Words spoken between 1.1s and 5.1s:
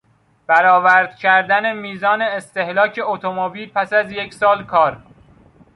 کردن میزان استهلاک اتومبیل پس از یک سال کار